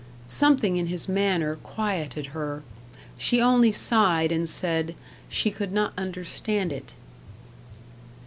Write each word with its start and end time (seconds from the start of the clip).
Something 0.27 0.77
in 0.77 0.87
his 0.87 1.07
manner 1.07 1.57
quieted 1.57 2.25
her. 2.33 2.63
She 3.19 3.39
only 3.39 3.71
sighed 3.71 4.31
and 4.31 4.49
said, 4.49 4.95
"she 5.29 5.51
could 5.51 5.71
not 5.71 5.93
understand 5.95 6.71
it." 6.71 6.95